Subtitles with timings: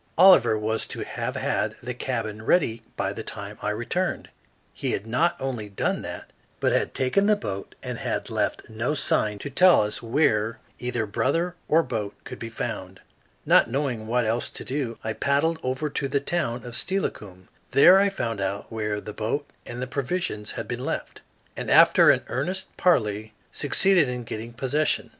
[0.17, 4.29] Oliver was to have had the cabin ready by the time I returned.
[4.73, 8.67] He not only had not done that, but had taken the boat and had left
[8.67, 13.01] no sign to tell us where either brother or boat could be found.
[13.45, 17.47] Not knowing what else to do, I paddled over to the town of Steilacoom.
[17.69, 21.21] There I found out where the boat and the provisions had been left,
[21.55, 25.09] and after an earnest parley succeeded in getting possession.